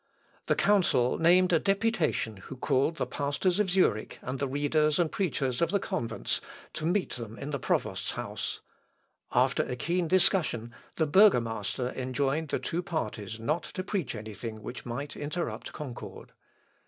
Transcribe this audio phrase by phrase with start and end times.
[0.47, 5.11] The council named a deputation who called the pastors of Zurich and the readers and
[5.11, 6.41] preachers of the convents
[6.73, 8.61] to meet them in the provost's house;
[9.31, 14.63] after a keen discussion, the burgomaster enjoined the two parties not to preach any thing
[14.63, 16.31] which might interrupt concord.